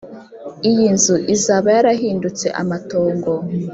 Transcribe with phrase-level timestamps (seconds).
[0.69, 3.31] Iyi nzu izaba yarahindutse amatongo